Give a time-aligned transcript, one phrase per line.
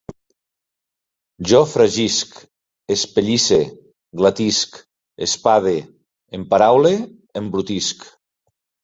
[1.49, 2.39] Jo fregisc,
[2.95, 3.59] espellisse,
[4.21, 4.79] glatisc,
[5.27, 5.75] espade,
[6.39, 6.95] emparaule,
[7.43, 8.09] embrutisc